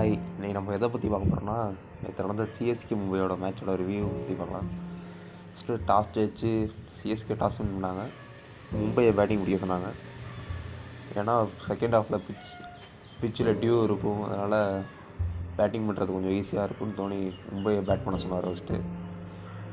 [0.00, 1.56] Hi இன்னைக்கு நம்ம எதை பற்றி பார்க்க போகிறோம்னா
[2.02, 4.68] நேற்று நடந்த சிஎஸ்கே மும்பையோட மேட்சோட ரிவ்யூ பற்றி பார்க்கலாம்.
[5.48, 6.50] ஃபஸ்ட்டு டாஸ் ஜெயிச்சு
[6.98, 8.02] சிஎஸ்கே டாஸ் வின் பண்ணாங்க.
[8.76, 9.88] மும்பையை பேட்டிங் பிடிக்க சொன்னாங்க.
[11.20, 11.34] ஏன்னா
[11.66, 12.54] செகண்ட் ஹாஃபில் பிச்
[13.22, 14.22] பிச்சில் டியூ இருக்கும்.
[14.28, 14.56] அதனால்
[15.58, 17.20] பேட்டிங் பண்ணுறது கொஞ்சம் ஈஸியாக இருக்கும்னு தோணி
[17.50, 18.80] மும்பையை பேட் பண்ண சொன்னார் ஃபஸ்ட்டு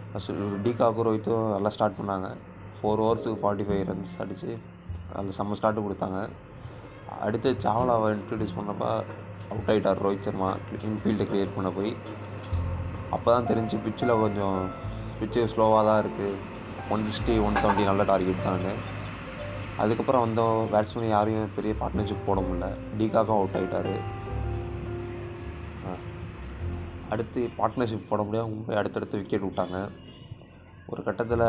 [0.10, 2.30] ஃபஸ்ட்டு டிகாக்கும் ரோஹித்தும் நல்லா ஸ்டார்ட் பண்ணாங்க.
[2.80, 4.52] ஃபோர் ஓவர்ஸுக்கு ஃபார்ட்டி ஃபைவ் ரன்ஸ் அடித்து
[5.16, 6.20] அதில் செம்ம ஸ்டார்ட்டு கொடுத்தாங்க.
[7.28, 8.92] அடுத்து சாவ்லாவை இன்ட்ரடியூஸ் பண்ணப்போ
[9.52, 10.50] அவுட் ஆகிட்டார் ரோஹித் சர்மா
[10.90, 11.92] இன்ஃபீல்டு கிரியேட் பண்ண போய்
[13.16, 14.60] அப்போ தான் தெரிஞ்சு பிச்சில் கொஞ்சம்
[15.20, 16.40] பிச்சு ஸ்லோவாக தான் இருக்குது
[16.94, 18.66] ஒன் சிக்ஸ்டி ஒன் செவன்ட்டி நல்ல டார்கெட் தான்
[19.84, 20.42] அதுக்கப்புறம் வந்த
[20.74, 22.68] பேட்ஸ்மேன் யாரையும் பெரிய பார்ட்னர்ஷிப் போட முடியல.
[23.00, 23.94] டீகாக்கும் அவுட் ஆகிட்டார்
[27.14, 29.78] அடுத்து பார்ட்னர்ஷிப் போட முடியாமல் மும்பை அடுத்தடுத்து விக்கெட் விட்டாங்க.
[30.92, 31.46] ஒரு கட்டத்தில்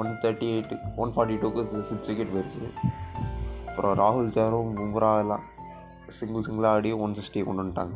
[0.00, 2.68] one thirty eight one forty டூக்கு சிக்ஸ் விக்கெட் போயிருக்கு.
[3.68, 5.44] அப்புறம் ராகுல் சாரும் பும்ரா எல்லாம்
[6.18, 7.94] சிங்கிள் சிங்கிளாக ஆடி ஒன் சிக்ஸ்டி கொண்டு வந்துட்டாங்க.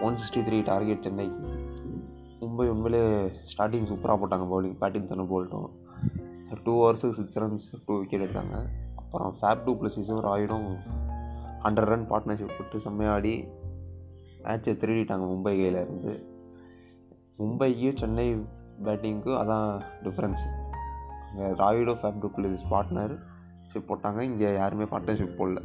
[0.00, 1.48] ஒன் சிக்ஸ்டி த்ரீ டார்கெட் சென்னைக்கு
[2.40, 3.02] மும்பை உண்மையிலே
[3.52, 5.68] ஸ்டார்டிங் சூப்பராக போட்டாங்க பவுலிங் பேட்டிங்சனும் போல்ட்டும்.
[6.64, 8.56] டூ ஹவர்ஸுக்கு சிக்ஸ் ரன்ஸ் டூ விக்கெட் எடுத்தாங்க.
[9.02, 10.66] அப்புறம் ஃபேப் டூ ப்ளஸிஸும் ராயிடும்
[11.64, 13.34] ஹண்ட்ரட் ரன் பார்ட்னர்ஷிப் போட்டு செம்மையாடி ஆடி
[14.44, 16.14] மேட்ச்சை திருடிட்டாங்க மும்பை கையில் இருந்து.
[17.38, 18.26] மும்பைக்கும் சென்னை
[18.86, 19.68] பேட்டிங்க்கும் அதான்
[20.04, 20.44] டிஃப்ரென்ஸ்
[21.28, 22.66] அங்கே Rayudu Faf du Plessis
[23.70, 24.20] partnership போட்டாங்க.
[24.30, 25.60] இங்கே யாருமே பார்ட்னர்ஷிப் போடல.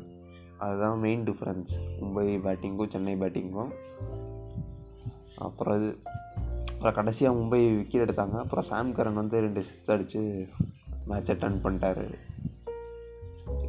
[0.57, 3.71] அதுதான் மெயின் டிஃப்ரென்ஸ் மும்பை பேட்டிங்கும் சென்னை பேட்டிங்கும்
[5.35, 5.97] அப்புறம் இது
[6.71, 8.37] அப்புறம் கடைசியாக மும்பை விக்கெட் எடுத்தாங்க.
[8.37, 10.47] அப்புறம் சாம் கரன் வந்து ரெண்டு சிக்ஸ் அடித்து
[11.09, 12.05] மேட்சை டர்ன் பண்ணிட்டாரு.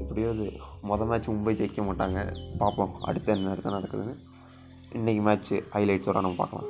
[0.01, 0.47] எப்படியோ அது
[0.83, 2.37] மொதல் மேட்ச் மும்பை ஜெயிக்க மாட்டாங்க.
[2.59, 4.15] பார்ப்போம் அடுத்த என்ன அடுத்த நடக்குதுன்னு
[4.93, 6.67] இன்றைக்கி மேட்ச்சு ஹைலைட்ஸோட நம்ம பார்க்கலாம்.